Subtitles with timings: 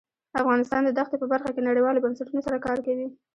[0.41, 3.07] افغانستان د دښتې په برخه کې نړیوالو بنسټونو سره کار کوي.